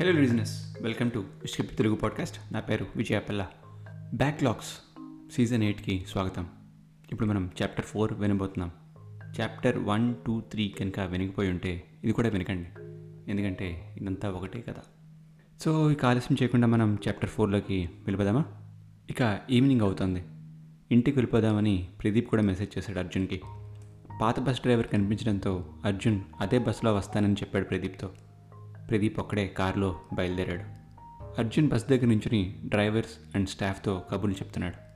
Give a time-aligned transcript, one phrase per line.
[0.00, 3.46] Hello listeners welcome to script Telugu podcast నా పేరు Vijayapalla
[4.14, 5.00] backlogs
[5.34, 6.46] season ఎయిట్కి స్వాగతం.
[7.12, 8.70] ఇప్పుడు మనం చాప్టర్ ఫోర్ వినబోతున్నాం.
[9.40, 12.68] చాప్టర్ వన్ టూ త్రీ కనుక వినిగిపోయి ఉంటే ఇది కూడా వినకండి.
[13.30, 14.82] ఎందుకంటే ఇదంతా ఒకటే కదా.
[15.60, 18.44] సో ఇక ఆలస్యం చేయకుండా మనం చాప్టర్ ఫోర్లోకి వెళ్ళిపోదామా?
[19.10, 20.24] ఇక ఈవినింగ్ అవుతుంది.
[20.90, 23.40] ఇంటికి వెళ్ళిపోదామని ప్రదీప్ కూడా మెసేజ్ చేశాడు అర్జున్కి.
[24.20, 28.10] పాత బస్ డ్రైవర్ కనిపించడంతో అర్జున్ అదే బస్సులో వస్తానని చెప్పాడు ప్రదీప్తో.
[28.90, 30.78] ప్రదీప్ ఒక్కడే కారులో బయలుదేరాడు.
[31.38, 34.88] అర్జున్ బస్ దగ్గర నుంచుని డ్రైవర్స్ అండ్ స్టాఫ్తో కబుర్లు చెప్తున్నాడు.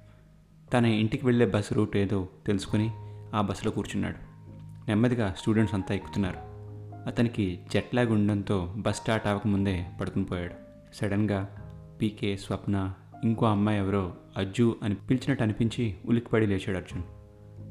[0.70, 2.90] తన ఇంటికి వెళ్ళే బస్ రూట్ ఏదో తెలుసుకుని
[3.36, 4.16] ఆ బస్సులో కూర్చున్నాడు.
[4.88, 6.36] నెమ్మదిగా స్టూడెంట్స్ అంతా ఎక్కుతున్నారు.
[7.08, 10.54] అతనికి జెట్ లాగ్ ఉండడంతో బస్ స్టార్ట్ అవ్వకముందే పడుకుని పోయాడు.
[10.94, 11.48] సడన్గా
[12.02, 17.02] పీకే స్వప్న ఇంకో అమ్మాయి ఎవరో అజ్జు అని పిలిచినట్టు అనిపించి ఉలిక్కిపడి లేచాడు అర్జున్.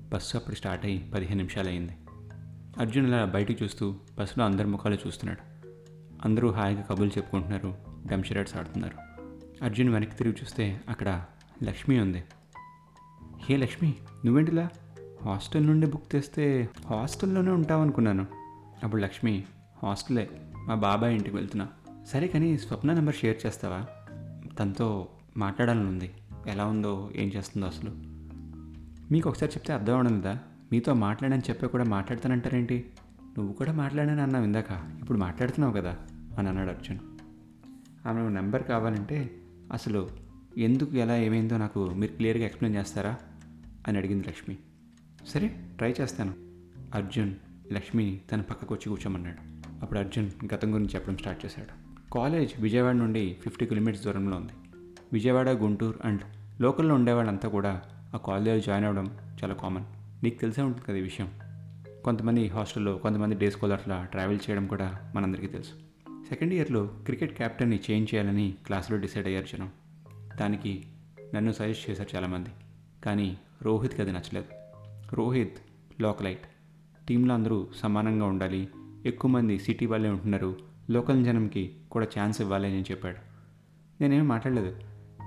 [0.09, 1.93] బస్సు అప్పుడు స్టార్ట్ అయ్యి పదిహేను నిమిషాలు అయింది
[2.79, 5.50] అర్జున్ అలా బయటకు చూస్తూ బస్సులో అందరి ముఖాలు చూస్తున్నాడు.
[6.25, 7.75] అందరూ హాయిగా కబుర్లు చెప్పుకుంటున్నారు.
[8.11, 8.97] డమ్షరాట్స్ ఆడుతున్నారు.
[9.65, 11.25] అర్జున్ వెనక్కి తిరిగి చూస్తే అక్కడ
[11.63, 12.23] లక్ష్మి ఉంది.
[13.49, 14.69] హే లక్ష్మి నువ్వేంటిలా?
[15.25, 18.27] హాస్టల్ నుండి బుక్ చేస్తే హాస్టల్లోనే ఉంటావు అనుకున్నాను
[18.83, 19.43] అప్పుడు లక్ష్మి
[19.83, 20.29] హాస్టలే
[20.67, 21.67] మా బాబాయ్ ఇంటికి వెళ్తున్నా.
[22.07, 23.85] సరే కానీ స్వప్న నెంబర్ షేర్ చేస్తావా?
[24.59, 26.13] తనతో మాట్లాడాలని ఉంది.
[26.47, 27.91] ఎలా ఉందో ఏం చేస్తుందో అసలు.
[29.11, 30.39] మీకు ఒకసారి చెప్తే అర్థం అవడం లేదా?
[30.71, 32.85] మీతో మాట్లాడని చెప్పే కూడా మాట్లాడతానంటారేంటి?
[33.37, 34.97] నువ్వు కూడా మాట్లాడాను అన్నావు ఇందాక.
[35.01, 35.97] ఇప్పుడు మాట్లాడుతున్నావు కదా.
[36.37, 36.97] అని అన్నాడు అర్జున్.
[38.07, 39.31] ఆమె నెంబర్ కావాలంటే
[39.73, 40.09] అసలు
[40.57, 43.15] ఎందుకు ఎలా ఏమైందో నాకు మీరు క్లియర్గా ఎక్స్ప్లెయిన్ చేస్తారా?
[43.87, 44.57] అని అడిగింది లక్ష్మి.
[45.27, 46.33] సరే ట్రై చేస్తాను.
[46.95, 47.33] అర్జున్
[47.71, 49.51] లక్ష్మిని తన పక్కకు వచ్చి కూర్చోమన్నాడు.
[49.81, 51.91] అప్పుడు అర్జున్ గతం గురించి చెప్పడం స్టార్ట్ చేశాడు.
[52.13, 54.53] కాలేజ్ విజయవాడ నుండి ఫిఫ్టీ కిలోమీటర్స్ దూరంలో ఉంది.
[55.13, 56.21] విజయవాడ గుంటూరు అండ్
[56.61, 57.81] లోకల్లో ఉండేవాళ్ళంతా కూడా
[58.13, 59.85] ఆ కాలేజ్ జాయిన్ అవ్వడం చాలా కామన్.
[60.23, 61.31] నీకు తెలిసే ఉంటుంది కదా ఈ విషయం.
[62.03, 65.90] కొంతమంది హాస్టల్లో కొంతమంది డే అట్లా ట్రావెల్ చేయడం కూడా మనందరికీ తెలుసు.
[66.31, 69.69] సెకండ్ ఇయర్లో క్రికెట్ క్యాప్టెన్ని చేంజ్ చేయాలని క్లాస్లో డిసైడ్ అయ్యారు జనం.
[70.39, 70.83] దానికి
[71.35, 72.49] నన్ను సజెస్ట్ చేశారు చాలామంది.
[73.05, 74.45] కానీ రోహిత్కి అది నచ్చలేదు.
[75.15, 75.57] రోహిత్
[76.01, 76.45] లోకలైట్
[77.07, 78.67] టీంలో అందరూ సమానంగా ఉండాలి.
[79.05, 80.57] ఎక్కువ మంది సిటీ వాళ్ళే ఉంటున్నారు.
[80.89, 83.17] లోకల్ జనంకి కూడా ఛాన్స్ ఇవ్వాలి అని చెప్పాడు.
[84.01, 84.79] నేనేం మాట్లాడలేదు.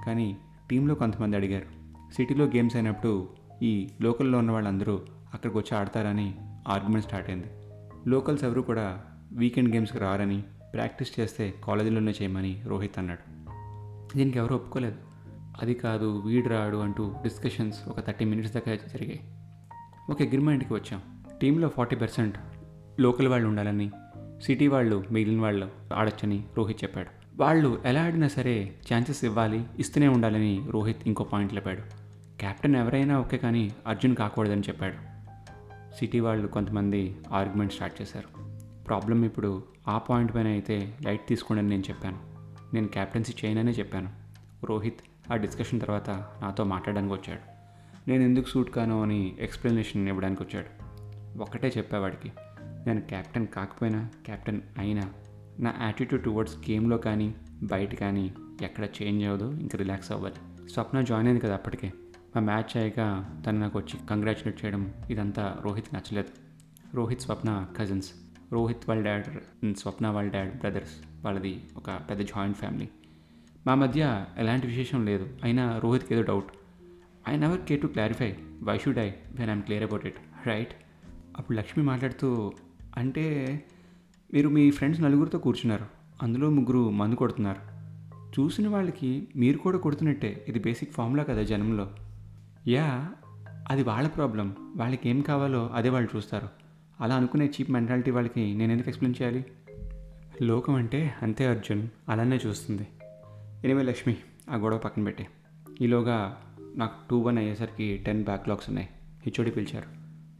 [0.06, 0.36] కానీ
[0.70, 1.66] టీంలో కొంతమంది అడిగారు.
[2.14, 3.28] సిటీలో గేమ్స్ అయినప్పుడు
[3.62, 5.02] ఈ లోకల్లో ఉన్న వాళ్ళందరూ
[5.34, 6.34] అక్కడికి వచ్చి ఆడతారని
[6.68, 7.46] ఆర్గ్యుమెంట్ స్టార్ట్ అయింది.
[8.10, 13.34] లోకల్స్ ఎవరు కూడా వీకెండ్ గేమ్స్కి రారని ప్రాక్టీస్ చేస్తే కాలేజీలోనే చేయమని రోహిత్ అన్నాడు.
[14.16, 14.96] దీనికి ఎవరు ఒప్పుకోలేదు.
[15.62, 19.20] అది కాదు వీడు రాడు అంటూ డిస్కషన్స్ ఒక థర్టీ మినిట్స్ దాకా జరిగాయి.
[20.10, 21.02] ఒక అగ్రిమెంట్కి వచ్చాం.
[21.40, 22.38] టీంలో ఫార్టీ పర్సెంట్
[23.00, 23.90] లోకల్ వాళ్ళు ఉండాలని
[24.42, 27.08] సిటీ వాళ్ళు మిగిలిన వాళ్ళు ఆడొచ్చని రోహిత్ చెప్పాడు.
[27.36, 31.80] వాళ్ళు ఎలా ఆడినా సరే ఛాన్సెస్ ఇవ్వాలి ఇస్తూనే ఉండాలని రోహిత్ ఇంకో పాయింట్ లేపాడు.
[32.40, 34.94] కెప్టెన్ ఎవరైనా ఓకే కానీ అర్జున్ కాకూడదని చెప్పాడు.
[35.96, 38.33] సిటీ వాళ్ళు కొంతమంది ఆర్గ్యుమెంట్ స్టార్ట్ చేశారు.
[38.86, 42.18] ప్రాబ్లం ఇప్పుడు ఆ పాయింట్ పైన అయితే లైట్ తీసుకోండి అని నేను చెప్పాను.
[42.74, 44.10] నేను క్యాప్టెన్సీ చేయననే చెప్పాను.
[44.64, 47.40] రోహిత్ ఆ డిస్కషన్ తర్వాత నాతో మాట్లాడడానికి వచ్చాడు.
[48.10, 50.84] నేను ఎందుకు సూట్ కాను అని ఎక్స్ప్లెనేషన్ ఇవ్వడానికి వచ్చాడు.
[51.38, 52.32] ఒక్కటే చెప్పేవాడికి
[52.86, 55.12] నేను క్యాప్టెన్ కాకపోయినా క్యాప్టెన్ అయినా
[55.58, 61.28] నా యాటిట్యూడ్ టువర్డ్స్ గేమ్లో కానీ బయట కానీ ఎక్కడ చేంజ్ అవ్వదు ఇంకా రిలాక్స్ అవ్వాలి స్వప్న జాయిన్
[61.28, 61.92] అయింది కదా అప్పటికే.
[62.36, 66.28] మా మ్యాచ్ అయ్యాక తను నాకు వచ్చి కంగ్రాచులేట్ చేయడం ఇదంతా రోహిత్ నచ్చలేదు.
[66.94, 68.10] రోహిత్ స్వప్న కజిన్స్
[68.54, 69.28] రోహిత్ వాళ్ళ డాడ్
[69.76, 72.88] స్వప్న వాళ్ళ డాడ్ బ్రదర్స్ వాళ్ళది ఒక పెద్ద జాయింట్ ఫ్యామిలీ
[73.66, 75.26] మా మధ్య ఎలాంటి విశేషం లేదు.
[75.42, 76.50] అయినా రోహిత్కి ఏదో doubt
[77.28, 78.30] I never care to clarify
[78.62, 80.74] why should I when I'm clear about it right
[81.38, 82.52] అప్పుడు లక్ష్మి మాట్లాడుతూ
[82.96, 83.24] అంటే
[84.34, 85.86] మీరు మీ ఫ్రెండ్స్ నలుగురితో కూర్చున్నారు.
[86.22, 87.62] అందులో ముగ్గురు మందు కొడుతున్నారు.
[88.34, 90.44] చూసిన వాళ్ళకి మీరు కూడా కొడుతున్నట్టే.
[90.48, 91.86] ఇది బేసిక్ ఫామ్లా కదా జనంలో.
[92.66, 92.86] యా
[93.70, 96.48] అది వాళ్ళ ప్రాబ్లం వాళ్ళకి ఏం కావాలో అదే వాళ్ళు చూస్తారు.
[97.00, 99.44] అలా అనుకునే చీప్ మెంటాలిటీ వాళ్ళకి నేను ఎందుకు ఎక్స్ప్లెయిన్ చేయాలి?
[100.42, 102.86] లోకం అంటే అంతే అర్జున్ అలానే చూస్తుంది.
[103.64, 104.16] ఎనివే లక్ష్మి
[104.50, 105.26] ఆ గొడవ పక్కన పెట్టే.
[105.80, 106.40] ఈలోగా
[106.76, 108.88] నాకు టూ వన్ అయ్యేసరికి టెన్ బ్యాక్లాగ్స్ ఉన్నాయి.
[109.26, 109.86] హెచ్ఓడి పిలిచారు.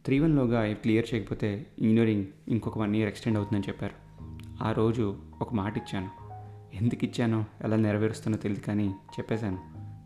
[0.05, 3.93] త్రీ వన్లోగా క్లియర్ చేయకపోతే ఇంజనీరింగ్ ఇంకొక వన్ ఇయర్ ఎక్స్టెండ్ అవుతుందని చెప్పారు.
[4.63, 6.09] ఆ రోజు ఒక మాట ఇచ్చాను.
[6.75, 7.45] ఎందుకు ఇచ్చానో?
[7.63, 9.59] ఎలా నెరవేరుస్తానో తెలియదు కానీ చెప్పేశాను.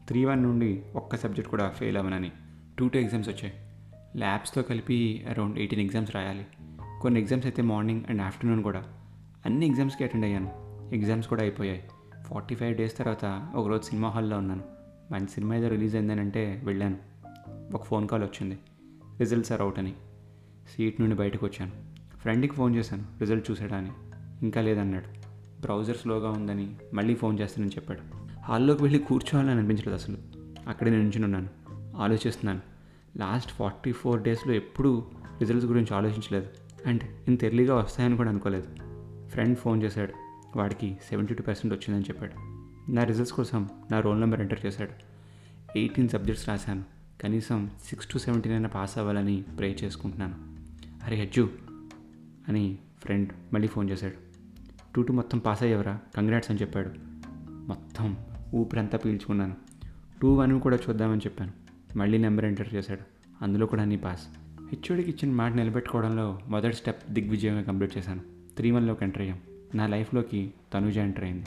[0.07, 2.31] త్రీ వన్ నుండి ఒక్క సబ్జెక్ట్ కూడా ఫెయిల్ అవ్వనని.
[2.79, 3.53] టూ టూ ఎగ్జామ్స్ వచ్చాయి.
[4.17, 6.47] ల్యాబ్స్తో కలిపి అరౌండ్ ఎయిటీన్ ఎగ్జామ్స్ రాయాలి.
[7.01, 8.83] కొన్ని ఎగ్జామ్స్ అయితే మార్నింగ్ అండ్ ఆఫ్టర్నూన్ కూడా.
[9.45, 10.51] అన్ని ఎగ్జామ్స్కి అటెండ్ అయ్యాను.
[10.94, 11.83] ఎగ్జామ్స్ కూడా అయిపోయాయి.
[12.23, 14.63] ఫార్టీ ఫైవ్ డేస్ తర్వాత ఒకరోజు సినిమా హాల్లో ఉన్నాను.
[15.11, 16.97] మంచి సినిమా ఏదో రిలీజ్ అయిందనంటే వెళ్ళాను.
[17.73, 18.59] ఒక ఫోన్ కాల్ వచ్చింది.
[19.19, 19.94] రిజల్ట్స్ ఆర్ అవుట్ అని.
[20.75, 21.71] సీట్ నుండి బయటకు వచ్చాను.
[22.17, 23.03] ఫ్రెండ్కి ఫోన్ చేశాను.
[23.19, 23.91] రిజల్ట్ చూసాడని
[24.41, 25.06] ఇంకా లేదన్నాడు.
[25.61, 28.00] బ్రౌజర్ స్లోగా ఉందని మళ్ళీ ఫోన్ చేస్తానని చెప్పాడు.
[28.44, 30.17] హాల్లోకి వెళ్ళి కూర్చోవాలని అనిపించలేదు అసలు.
[30.69, 31.47] అక్కడే నేను ఉన్నాను.
[31.97, 32.78] ఆలోచిస్తున్నాను.
[33.17, 35.03] లాస్ట్ ఫార్టీ ఫోర్ డేస్లో ఎప్పుడూ
[35.39, 36.47] రిజల్ట్స్ గురించి ఆలోచించలేదు.
[36.85, 38.67] అండ్ ఇంత ఎర్లీగా వస్తాయని కూడా అనుకోలేదు.
[39.29, 40.13] ఫ్రెండ్ ఫోన్ చేశాడు.
[40.56, 42.31] వాడికి సెవెంటీ టూ పర్సెంట్ వచ్చిందని చెప్పాడు.
[42.91, 44.91] నా రిజల్ట్స్ కోసం నా రోల్ నెంబర్ ఎంటర్ చేశాడు.
[45.77, 46.83] ఎయిటీన్ సబ్జెక్ట్స్ రాశాను.
[47.23, 50.35] కనీసం సిక్స్ టు సెవెంటీన్ అయినా పాస్ అవ్వాలని ప్రే చేసుకుంటున్నాను.
[51.06, 51.50] అరే అజ్జు
[52.47, 54.13] అని ఫ్రెండ్ మళ్ళీ ఫోన్ చేశాడు.
[54.95, 56.00] టూ టూ మొత్తం పాస్ అయ్యేవరా?
[56.17, 56.89] కంగ్రాట్స్ అని చెప్పాడు.
[57.50, 58.17] మొత్తం
[58.56, 59.56] ఊపిరంతా పీల్చుకున్నాను.
[60.21, 61.69] టూ వన్ కూడా చూద్దామని చెప్పాను.
[61.95, 63.00] మళ్ళీ నెంబర్ ఎంటర్ చేశాడు.
[63.44, 64.27] అందులో కూడా నీ పాస్.
[64.71, 68.21] హెచ్ఓడికి ఇచ్చిన మాట నిలబెట్టుకోవడంలో మొదటి స్టెప్ దిగ్విజయంగా కంప్లీట్ చేశాను.
[68.57, 69.39] త్రీ వన్లోకి ఎంటర్ అయ్యాం.
[69.75, 71.45] నా లైఫ్లోకి తనుజ ఎంటర్ అయింది.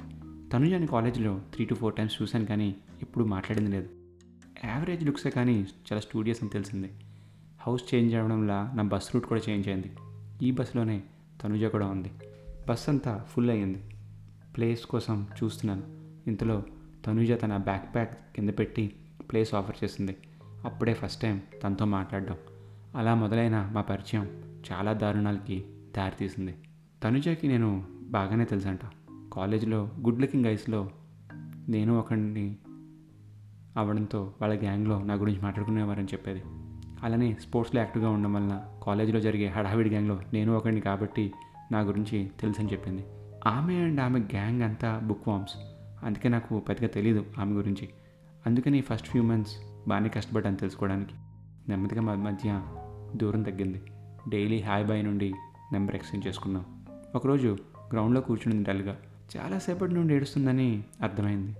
[0.52, 3.88] తనుజాని కాలేజ్లో త్రీ టు ఫోర్ టైమ్స్ చూశాను కానీ ఎప్పుడు మాట్లాడింది లేదు.
[4.64, 6.90] యావరేజ్ లుక్సే కానీ చాలా స్టూడియస్ అని తెలిసింది.
[7.60, 9.92] హౌస్ చేంజ్ అవ్వడంలా నా బస్ రూట్ కూడా చేంజ్ అయింది.
[10.42, 11.02] ఈ బస్సులోనే
[11.42, 12.10] తనుజ కూడా ఉంది.
[12.68, 13.78] బస్ అంతా ఫుల్ అయ్యింది.
[14.56, 15.82] ప్లేస్ కోసం చూస్తున్నాను.
[16.26, 16.62] ఇంతలో
[17.06, 18.92] తనుజ తన బ్యాక్ ప్యాక్ కింద పెట్టి
[19.30, 20.16] ప్లేస్ ఆఫర్ చేసింది.
[20.64, 22.36] అప్పుడే ఫస్ట్ టైం తనతో మాట్లాడడం.
[22.96, 24.28] అలా మొదలైన మా పరిచయం
[24.72, 25.64] చాలా దారుణాలకి
[25.96, 26.54] దారితీసింది
[27.02, 28.80] తనుజకి నేను బాగానే తెలుసంట.
[29.32, 30.90] కాలేజీలో గుడ్ లుకింగ్ ఐస్లో
[31.68, 32.56] నేను ఒకడిని
[33.76, 36.42] అవ్వడంతో వాళ్ళ గ్యాంగ్లో నా గురించి మాట్లాడుకునేవారని చెప్పేది.
[37.02, 41.32] అలానే స్పోర్ట్స్లో యాక్టివ్గా ఉండడం వలన కాలేజీలో జరిగే హడావిడి గ్యాంగ్లో నేను ఒకడిని కాబట్టి
[41.72, 43.04] నా గురించి తెలుసని చెప్పింది.
[43.46, 45.56] ఆమె అండ్ ఆమె గ్యాంగ్ అంతా బుక్ వామ్స్
[46.04, 47.88] అందుకే నాకు పెద్దగా తెలియదు ఆమె గురించి.
[48.46, 49.56] అందుకని ఫస్ట్ ఫ్యూ మంత్స్
[49.88, 51.14] బాగానే కష్టపడ్డాను తెలుసుకోవడానికి.
[51.68, 52.62] నెమ్మదిగా మా మధ్య
[53.16, 53.82] దూరం తగ్గింది.
[54.28, 55.34] డైలీ హాయ్ బాయ్ నుండి
[55.72, 56.86] నెంబర్ ఎక్స్చేంజ్ చేసుకున్నాం.
[57.14, 57.58] ఒకరోజు
[57.92, 58.96] గ్రౌండ్లో కూర్చుని డల్గా
[59.36, 61.52] చాలాసేపటి నుండి ఏడుస్తుందని అర్థమైంది.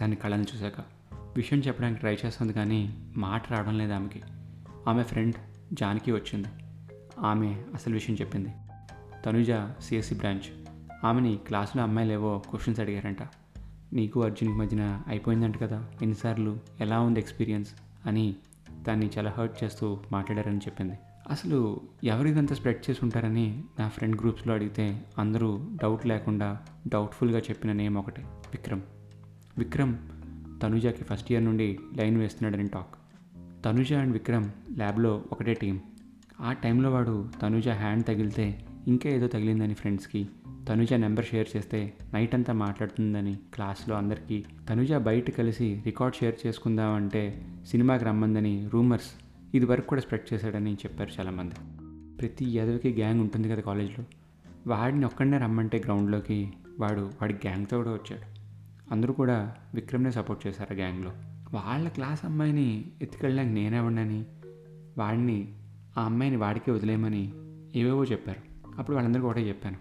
[0.00, 0.80] దాని కళను చూశాక
[1.36, 4.22] విషయం చెప్పడానికి ట్రై చేస్తుంది కానీ మాట రావడం లేదు ఆమెకి.
[4.88, 5.34] ఆమె ఫ్రెండ్
[5.72, 6.48] జానకి వచ్చింది.
[7.18, 8.48] ఆమె అసలు విషయం చెప్పింది.
[9.26, 9.50] Tanuja
[9.80, 10.66] CSC branch.
[11.04, 13.18] ఆమెని క్లాసులో అమ్మాయిలేవో క్వశ్చన్స్ అడిగారంట.
[13.92, 16.58] నీకు అర్జున్కి మధ్యన అయిపోయిందంట కదా ఎన్నిసార్లు?
[16.80, 17.70] ఎలా ఉంది ఎక్స్పీరియన్స్?
[18.06, 18.34] అని
[18.88, 20.98] దాన్ని చాలా హర్ట్ చేస్తూ మాట్లాడారని చెప్పింది.
[21.30, 26.58] అసలు ఎవరు ఇదంతా స్ప్రెడ్ చేసి ఉంటారని నా ఫ్రెండ్ గ్రూప్స్లో అడిగితే అందరూ డౌట్ లేకుండా
[26.88, 28.80] డౌట్ఫుల్గా చెప్పిన నేమ్ ఒకటే విక్రమ్.
[29.58, 29.96] విక్రమ్
[30.62, 32.94] తనుజాకి ఫస్ట్ ఇయర్ నుండి లైన్ వేస్తున్నాడని టాక్.
[33.64, 35.80] తనుజ అండ్ విక్రమ్ ల్యాబ్లో ఒకటే టీం
[36.40, 40.28] ఆ టైంలో వాడు తనుజ హ్యాండ్ తగిలితే ఇంకా ఏదో తగిలిందని ఫ్రెండ్స్కి.
[40.68, 44.44] తనుజ నెంబర్ షేర్ చేస్తే నైట్ అంతా మాట్లాడుతుందని క్లాస్లో అందరికీ.
[44.68, 49.10] తనుజ బయట కలిసి రికార్డ్ షేర్ చేసుకుందామంటే సినిమాకి రమ్మందని రూమర్స్
[49.54, 51.54] ఇది వరకు కూడా స్ప్రెడ్ చేశాడని చెప్పారు చాలామంది.
[52.16, 54.04] ప్రతి ఎదవికి గ్యాంగ్ ఉంటుంది కదా కాలేజ్లో.
[54.66, 58.42] వాడిని ఒక్కడనే రమ్మంటే గ్రౌండ్లోకి వాడు వాడి గ్యాంగ్తో కూడా వచ్చాడు.
[58.92, 61.10] అందరూ కూడా విక్రమ్నే సపోర్ట్ చేశారు ఆ గ్యాంగ్లో.
[61.52, 64.24] వాళ్ళ క్లాస్ అమ్మాయిని ఎత్తుకెళ్ళడానికి నేనే ఉండని
[64.98, 65.48] వాడిని
[65.98, 67.32] ఆ అమ్మాయిని వాడికే వదిలేయమని
[67.74, 68.51] ఏవేవో చెప్పారు.
[68.78, 69.76] అప్పుడు వాళ్ళందరికీ ఒకటే చెప్పాను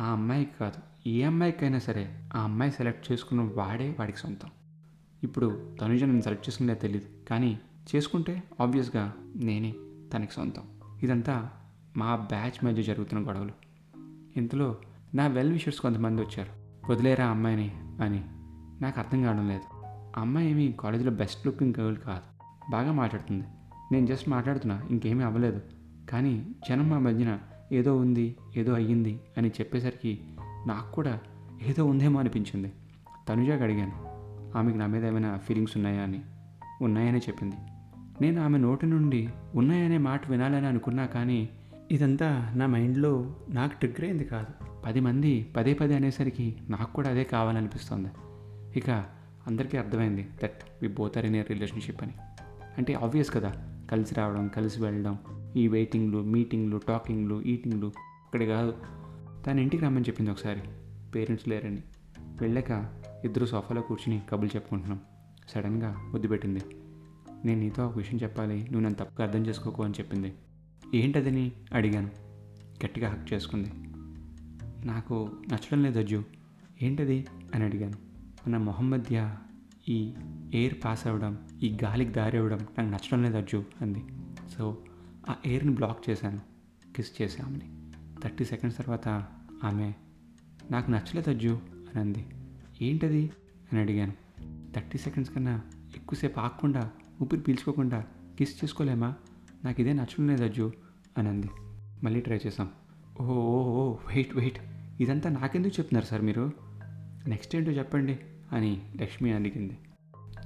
[0.00, 4.48] ఆ అమ్మాయికి కాదు ఏ అమ్మాయికైనా సరే ఆ అమ్మాయి సెలెక్ట్ చేసుకున్న వాడే వాడికి సొంతం.
[5.22, 7.58] ఇప్పుడు తనుజ నన్ను సెలెక్ట్ చేసుకునే తెలియదు కానీ
[7.94, 9.74] చేసుకుంటే ఆబ్వియస్గా నేనే
[10.14, 10.62] తనకి సొంతం.
[11.02, 11.50] ఇదంతా
[11.96, 13.52] మా బ్యాచ్ మధ్య జరుగుతున్న గొడవలు.
[14.36, 14.76] ఇంతలో
[15.14, 17.70] నా వెల్ విషర్స్ కొంతమంది వచ్చారు వదిలేరా అమ్మాయిని
[18.02, 18.24] అని.
[18.82, 19.82] నాకు అర్థం కావడం లేదు.
[20.20, 23.44] అమ్మాయి ఏమి కాలేజీలో బెస్ట్ లుకింగ్ గర్ల్ కాదు బాగా మాట్లాడుతుంది.
[23.92, 25.60] నేను జస్ట్ మాట్లాడుతున్నా ఇంకేమీ అవ్వలేదు.
[26.10, 27.38] కానీ జనం మా మధ్యన
[27.72, 30.18] ఏదో ఉంది ఏదో అయ్యింది అని చెప్పేసరికి
[30.66, 31.20] నాకు కూడా
[31.66, 32.72] ఏదో ఉందేమో అనిపించింది.
[33.28, 34.14] తనుజాకి అడిగాను
[34.58, 36.02] ఆమెకి నా మీద ఏమైనా ఫీలింగ్స్ ఉన్నాయా?
[36.02, 36.20] అని.
[36.82, 37.56] ఉన్నాయని చెప్పింది.
[38.20, 41.48] నేను ఆమె నోటి నుండి ఉన్నాయనే మాట వినాలని అనుకున్నా కానీ
[41.90, 44.64] ఇదంతా నా మైండ్లో నాకు ట్రిగ్గర్ అయింది కాదు.
[44.86, 48.08] పది మంది పదే పదే అనేసరికి నాకు కూడా అదే కావాలనిపిస్తుంది.
[48.78, 48.90] ఇక
[49.46, 52.12] అందరికీ అర్థమైంది that we both are in relationship అని.
[52.78, 55.18] అంటే ఆబ్వియస్ కదా కలిసి రావడం కలిసి వెళ్ళడం
[55.56, 58.74] ఈ వెయిటింగ్లు మీటింగ్లు టాకింగ్లు ఈటింగ్లు అక్కడే కాదు.
[59.46, 60.60] తన ఇంటికి రమ్మని చెప్పింది ఒకసారి.
[61.14, 61.82] పేరెంట్స్ లేరని.
[62.18, 65.00] వెళ్ళాక ఇద్దరు సోఫాలో కూర్చుని కబులు చెప్పుకుంటున్నాం.
[65.48, 66.60] సడన్గా వద్దుపెట్టింది
[67.44, 68.54] నేను నీతో ఒక విషయం చెప్పాలి.
[68.54, 70.34] నువ్వు నన్ను తప్పుగా అర్థం చేసుకోకు అని చెప్పింది.
[70.94, 72.10] ఏంటదని అడిగాను.
[72.84, 73.70] గట్టిగా హక్ చేసుకుంది.
[74.86, 76.24] నాకు నచ్చడం లేదు అజ్జు.
[76.82, 77.94] ఏంటది అని అడిగాను.
[78.48, 79.36] మన మొహం మధ్య
[79.88, 80.14] ఈ
[80.54, 84.04] ఎయిర్ పాస్ అవ్వడం ఈ గాలికి దారి అవ్వడం నాకు నచ్చడం లేదు అజ్జు అంది.
[84.56, 84.78] సో
[85.28, 86.40] ఆ ఎయిర్ని బ్లాక్ చేశాను.
[86.96, 87.90] కిస్ చేసామని
[88.22, 89.08] థర్టీ సెకండ్స్ తర్వాత
[89.64, 89.92] ఆమె
[90.70, 92.26] నాకు నచ్చలేదు అజ్జు అని అంది.
[92.82, 93.30] ఏంటది?
[93.72, 94.12] అని అడిగాను.
[94.72, 95.62] థర్టీ సెకండ్స్ కన్నా
[95.96, 96.90] ఎక్కువసేపు ఆగకుండా
[97.22, 98.06] ఊపిరి పీల్చుకోకుండా
[98.38, 99.14] కిస్ చేసుకోలేమా?
[99.64, 100.72] నాకు ఇదే నచ్చలేదు అజ్జు
[101.18, 101.50] అని అంది.
[102.04, 102.70] మళ్ళీ ట్రై చేసాం
[103.20, 104.58] ఓ ఓ ఓ వెయిట్ వెయిట్.
[105.00, 106.52] ఇదంతా నాకెందుకు చెప్తున్నారు సార్ మీరు?
[107.28, 108.18] నెక్స్ట్ ఏంటో చెప్పండి
[108.52, 109.78] అని లక్ష్మి అడిగింది.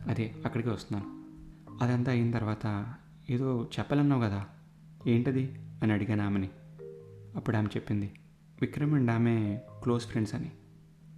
[0.08, 1.18] అదే అక్కడికి వస్తున్నాను.
[1.84, 2.94] అదంతా అయిన తర్వాత
[3.30, 4.46] ఏదో చెప్పాలన్నావు కదా.
[5.10, 5.54] ఏంటది?
[5.82, 6.48] అని అడిగాను ఆమెని.
[7.36, 8.10] అప్పుడు ఆమె చెప్పింది
[8.60, 10.50] విక్రమ్ అండ్ ఆమె క్లోజ్ ఫ్రెండ్స్ అని.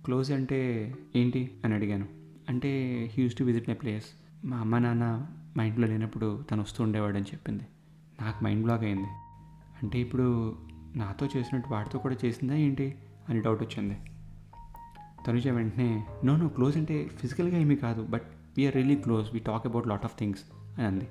[0.04, 1.50] క్లోజ్ అంటే ఏంటి?
[1.64, 2.06] అని అడిగాను.
[2.48, 4.06] అంటే he uses to visit my place.
[4.44, 7.62] మా అమ్మ నాన్న మా ఇంట్లో లేనప్పుడు తను వస్తూ ఉండేవాడు అని చెప్పింది.
[8.22, 9.08] నాకు మైండ్ బ్లాక్ అయింది.
[9.82, 10.56] అంటే ఇప్పుడు
[10.96, 12.94] నాతో చేసినట్టు వాడితో కూడా చేసిందా ఏంటి?
[13.28, 13.98] అని డౌట్ వచ్చింది.
[15.26, 18.22] తనుజ వెంటనే నో నో క్లోజ్ అంటే ఫిజికల్గా ఏమీ కాదు but
[18.56, 19.32] we are really close.
[19.32, 20.40] We talk about lot of things.
[20.78, 21.08] అని అంది.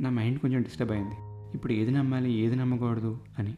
[0.00, 1.31] నా మైండ్ కొంచెం డిస్టర్బ్ అయింది.
[1.54, 3.54] ఇప్పుడు ఏది నమ్మాలి ఏది నమ్మకూడదు అని.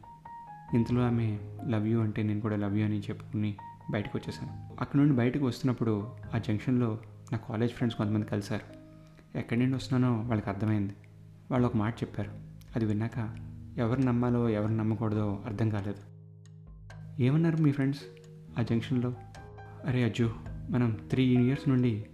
[0.74, 3.56] ఇంతలో ఆమె లవ్ యూ అంటే నేను కూడా లవ్ యూ అని చెప్పుకుని
[3.90, 4.76] బయటకు వచ్చేసాను.
[4.80, 6.98] అక్కడ నుండి బయటకు వస్తున్నప్పుడు ఆ జంక్షన్లో
[7.32, 8.84] నా కాలేజ్ ఫ్రెండ్స్ కొంతమంది కలిశారు.
[9.38, 10.92] ఎక్కడి నుండి వస్తున్నానో వాళ్ళకి అర్థమైంది.
[11.50, 12.30] వాళ్ళు ఒక మాట చెప్పారు.
[12.76, 13.36] అది విన్నాక
[13.78, 16.14] ఎవరు నమ్మాలో ఎవరు నమ్మకూడదో అర్థం కాలేదు.
[17.22, 18.02] ఏమన్నారు మీ ఫ్రెండ్స్
[18.58, 19.14] ఆ జంక్షన్లో?
[19.86, 20.34] అరే అజ్జు
[20.70, 22.06] మనం త్రీ ఇయర్స్ నుండి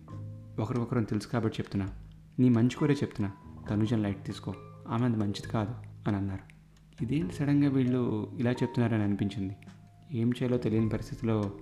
[0.58, 1.88] ఒకరికొకరం తెలుసు కాబట్టి చెప్తున్నా.
[2.38, 3.32] నీ మంచి కోరే చెప్తున్నా.
[3.70, 4.54] తనుజన్ లైట్ తీసుకో.
[4.90, 5.74] ఆమె అది మంచిది కాదు
[6.06, 6.50] అని అన్నారు.
[7.02, 9.56] ఇదేంటి సడన్గా వీళ్ళు ఇలా చెప్తున్నారని అనిపించింది.
[10.12, 11.52] ఏం చేయాలో తెలియని పరిస్థితిలో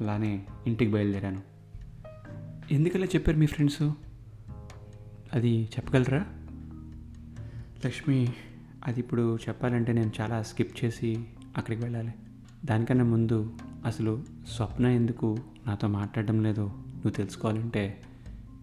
[0.00, 1.42] అలానే ఇంటికి బయలుదేరాను.
[2.72, 3.82] ఎందుకలా చెప్పారు మీ ఫ్రెండ్స్?
[5.32, 6.26] అది చెప్పగలరా?
[7.86, 8.32] లక్ష్మి
[8.86, 11.24] అది ఇప్పుడు చెప్పాలంటే నేను చాలా స్కిప్ చేసి
[11.56, 12.12] అక్కడికి వెళ్ళాలి.
[12.64, 14.24] దానికన్నా ముందు అసలు
[14.56, 18.02] స్వప్న ఎందుకు నాతో మాట్లాడడం లేదో నువ్వు తెలుసుకోవాలంటే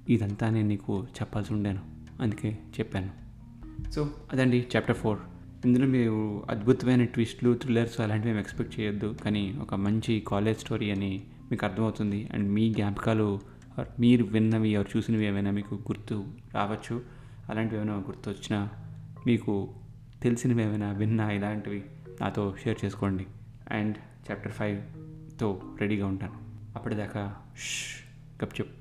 [0.09, 1.81] ఇదంతా నేను నీకు చెప్పాల్సి ఉండాను.
[2.21, 3.20] అందుకే చెప్పాను.
[3.89, 5.19] సో అదండి చాప్టర్ ఫోర్
[5.65, 9.15] ఇందులో మీరు అద్భుతమైన ట్విస్ట్లు థ్రిల్లర్స్ అలాంటివి మేము ఎక్స్పెక్ట్ చేయొద్దు.
[9.23, 12.29] కానీ ఒక మంచి కాలేజ్ స్టోరీ అని మీకు అర్థమవుతుంది.
[12.33, 13.41] అండ్ మీ జ్ఞాపకాలు
[13.99, 17.01] మీరు విన్నవి ఎవరు చూసినవి ఏమైనా మీకు గుర్తు రావచ్చు.
[17.49, 18.69] అలాంటివి ఏమైనా గుర్తు వచ్చినా
[19.27, 19.73] మీకు
[20.23, 21.83] తెలిసినవి ఏమైనా విన్నా ఇలాంటివి
[22.21, 23.25] నాతో షేర్ చేసుకోండి.
[23.71, 23.97] అండ్
[24.31, 26.33] చాప్టర్ ఫైవ్తో రెడీగా ఉంటాను.
[26.75, 27.35] అప్పటిదాకా
[28.43, 28.80] గప్ చెప్.